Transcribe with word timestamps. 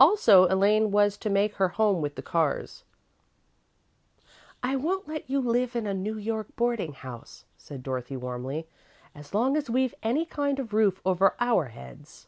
Also, 0.00 0.46
Elaine 0.48 0.90
was 0.90 1.16
to 1.16 1.30
make 1.30 1.54
her 1.54 1.68
home 1.68 2.00
with 2.00 2.16
the 2.16 2.22
Carrs. 2.24 2.82
"I 4.64 4.74
won't 4.74 5.06
let 5.06 5.30
you 5.30 5.40
live 5.40 5.76
in 5.76 5.86
a 5.86 5.94
New 5.94 6.18
York 6.18 6.48
boarding 6.56 6.92
house," 6.92 7.44
said 7.56 7.84
Dorothy 7.84 8.16
warmly, 8.16 8.66
"as 9.14 9.32
long 9.32 9.56
as 9.56 9.70
we've 9.70 9.94
any 10.02 10.26
kind 10.26 10.58
of 10.58 10.72
a 10.72 10.76
roof 10.76 11.00
over 11.04 11.36
our 11.38 11.66
heads." 11.66 12.26